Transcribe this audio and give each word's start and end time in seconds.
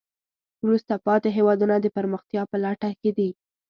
وروسته 0.65 0.93
پاتې 1.05 1.29
هېوادونه 1.37 1.75
د 1.79 1.85
پرمختیا 1.95 2.41
په 2.51 2.57
لټه 2.63 2.89
کې 3.01 3.11
دي. 3.17 3.29